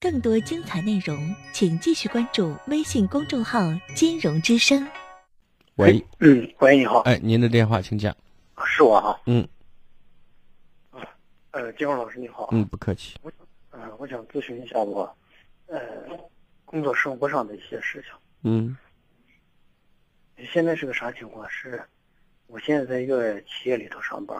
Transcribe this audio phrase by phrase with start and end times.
[0.00, 3.60] 更多精彩内容，请继续关注微信公众号
[3.94, 4.86] “金融之声”。
[5.76, 8.16] 喂，嗯，喂，你好，哎，您的电话请讲。
[8.64, 9.20] 是我哈。
[9.26, 9.46] 嗯
[11.50, 12.48] 呃，金荣老师你好。
[12.52, 13.16] 嗯，不客气。
[13.70, 15.16] 呃，我想咨询一下我，
[15.66, 15.80] 呃，
[16.64, 18.12] 工作生活上的一些事情。
[18.42, 18.76] 嗯
[20.52, 21.48] 现在是个啥情况？
[21.48, 21.82] 是，
[22.46, 24.38] 我现在在一个企业里头上班，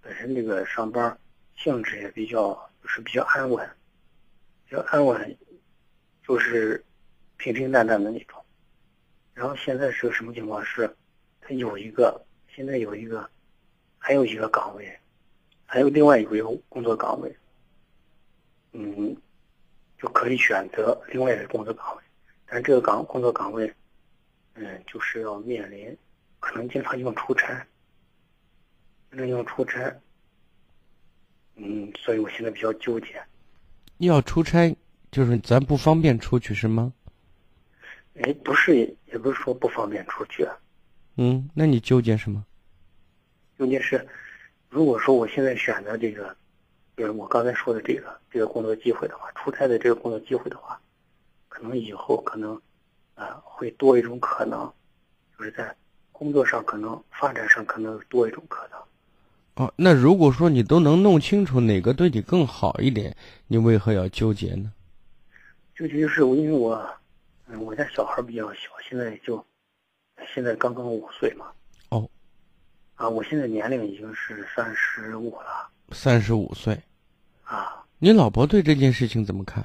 [0.00, 1.18] 本身这个上班
[1.56, 3.70] 性质也比较，是比较安稳，
[4.66, 5.38] 比较安稳，
[6.26, 6.84] 就是
[7.36, 8.44] 平平淡淡的那种。
[9.32, 10.64] 然后现在是个什么情况？
[10.64, 10.92] 是，
[11.40, 13.30] 他有一个，现在有一个，
[13.96, 14.98] 还有一个岗位，
[15.66, 17.36] 还有另外一个工作岗位，
[18.72, 19.16] 嗯，
[19.96, 22.02] 就可以选择另外一个工作岗位，
[22.44, 23.72] 但这个岗工作岗位。
[24.54, 25.96] 嗯，就是要面临，
[26.40, 27.64] 可能经常要出差，
[29.10, 29.96] 经常要出差。
[32.10, 33.22] 嗯，所以我现在比较纠结。
[33.98, 34.76] 要出差，
[35.12, 36.92] 就是咱不方便出去是吗？
[38.22, 40.46] 哎，不是，也不是说不方便出去。
[41.16, 42.44] 嗯，那你纠结什么？
[43.58, 44.06] 纠结是，
[44.68, 46.36] 如果说我现在选择这个，
[46.96, 50.80] 就是我刚才说的这个这个工作机会的话，出差的这个工作机会的话，
[51.48, 52.60] 可能以后可能。
[53.16, 54.72] 啊，会多一种可能，
[55.36, 55.76] 就是在
[56.10, 58.69] 工作上可能发展上可能多一种可能。
[59.56, 63.14] 哦，那如果说你都能弄清楚哪个对你更好一点，
[63.46, 64.72] 你为何要纠结呢？
[65.74, 66.88] 纠结就是因为我，
[67.46, 69.44] 嗯，我家小孩比较小，现在就
[70.32, 71.46] 现在刚刚五岁嘛。
[71.90, 72.08] 哦。
[72.94, 75.68] 啊，我现在年龄已经是三十五了。
[75.92, 76.80] 三十五岁。
[77.42, 77.84] 啊。
[77.98, 79.62] 你老婆对这件事情怎么看？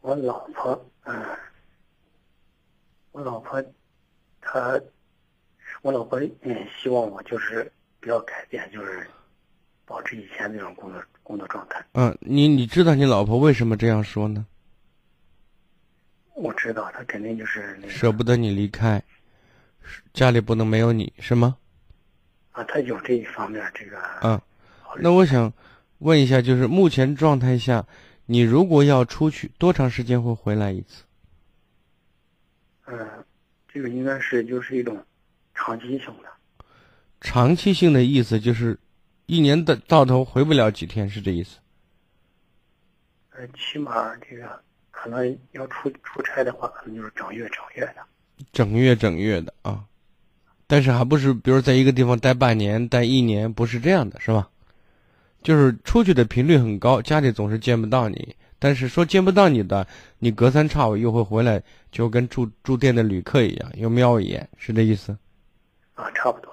[0.00, 1.24] 我老婆，嗯。
[3.12, 3.62] 我老婆，
[4.40, 4.80] 她，
[5.82, 7.70] 我老婆也，希望我就是
[8.00, 9.06] 不要改变，就是
[9.84, 11.84] 保持以前那种工作工作状态。
[11.92, 14.46] 嗯，你你知道你老婆为什么这样说呢？
[16.34, 19.02] 我知道，她肯定就是那舍不得你离开，
[20.14, 21.58] 家里不能没有你是吗？
[22.52, 24.00] 啊，她有这一方面这个。
[24.22, 24.40] 嗯，
[24.98, 25.52] 那我想
[25.98, 27.86] 问一下，就是目前状态下，
[28.24, 31.04] 你如果要出去，多长时间会回来一次？
[32.86, 33.24] 嗯，
[33.68, 35.04] 这个应该是就是一种
[35.54, 36.30] 长期性的。
[37.20, 38.78] 长期性的意思就是，
[39.26, 41.58] 一年的到头回不了几天，是这意思。
[43.32, 44.60] 呃，起码这个
[44.90, 47.96] 可能要出出差的话，可能就是整月整月的。
[48.52, 49.84] 整月整月的啊，
[50.66, 54.48] 但是还不是，比如在一个地方待半年、待一年，不是这样的，是吧？
[55.42, 58.34] 就是出去的频率很高，家里总是见不到你。
[58.58, 59.86] 但是说见不到你的，
[60.18, 65.16] 你隔三差五又会回来，就跟住住店的旅客一样，又瞄一眼，是这意思？
[65.94, 66.49] 啊，差不多。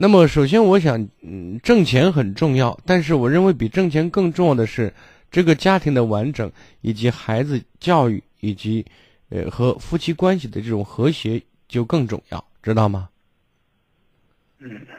[0.00, 4.94] 那么首先，我想，嗯，挣钱很重要，但是我认为比挣钱更重要的是
[5.28, 8.86] 这个家庭的完整，以及孩子教育，以及
[9.28, 13.08] 呃和夫妻关系的这种和谐就更重要，知道吗？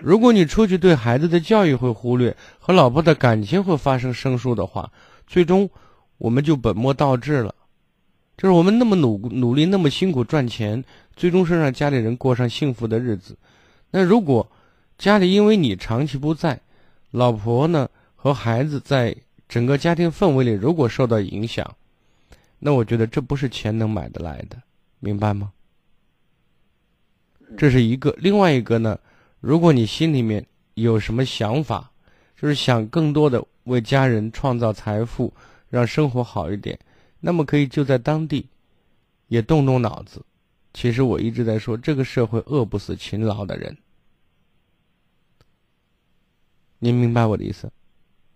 [0.01, 4.91] 如果你出去对孩子的教育会忽略，和老婆的感情会发生生疏的话，
[5.25, 5.69] 最终
[6.17, 7.55] 我们就本末倒置了。
[8.35, 10.83] 就是我们那么努努力，那么辛苦赚钱，
[11.15, 13.37] 最终是让家里人过上幸福的日子。
[13.91, 14.45] 那如果
[14.99, 16.59] 家里因为你长期不在，
[17.11, 19.15] 老婆呢和孩子在
[19.47, 21.77] 整个家庭氛围里如果受到影响，
[22.59, 24.61] 那我觉得这不是钱能买得来的，
[24.99, 25.53] 明白吗？
[27.57, 28.99] 这是一个，另外一个呢？
[29.39, 31.89] 如果你心里面有什么想法，
[32.35, 35.33] 就是想更多的为家人创造财富，
[35.69, 36.77] 让生活好一点，
[37.21, 38.49] 那么可以就在当地，
[39.29, 40.21] 也动动脑子。
[40.73, 43.77] 其实我一直在说，这个社会饿不死勤劳的人。
[46.79, 47.71] 您明白我的意思？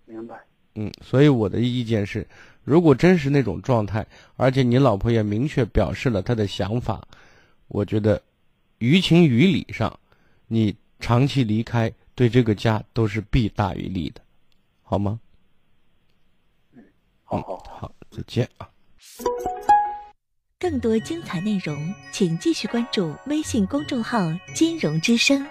[0.05, 0.39] 明白。
[0.75, 2.27] 嗯，所以我的意见是，
[2.63, 4.05] 如果真是那种状态，
[4.35, 7.05] 而且你老婆也明确表示了她的想法，
[7.67, 8.21] 我觉得，
[8.77, 9.99] 于情于理上，
[10.47, 10.75] 你。
[10.99, 14.21] 长期离开对这个家都是弊大于利的，
[14.83, 15.19] 好吗？
[16.71, 16.81] 嗯，
[17.25, 18.69] 好好好，再见啊！
[20.57, 24.19] 更多精彩内容，请继续关注微信公众号
[24.55, 25.45] “金融之声”。